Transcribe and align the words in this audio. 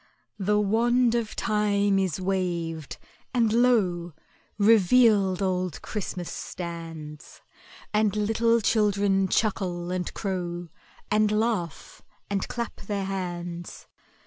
The 0.39 0.59
wand 0.59 1.13
of 1.13 1.35
Time 1.35 1.99
is 1.99 2.19
waved, 2.19 2.97
and 3.35 3.53
lo! 3.53 4.13
Revealed 4.57 5.43
Old 5.43 5.79
Christmas 5.83 6.31
stands, 6.31 7.41
And 7.93 8.15
little 8.15 8.61
children 8.61 9.27
chuckle 9.27 9.91
and 9.91 10.11
crow, 10.15 10.69
And 11.11 11.31
laugh 11.31 12.01
and 12.31 12.47
clap 12.47 12.77
their 12.77 13.05
hands. 13.05 13.85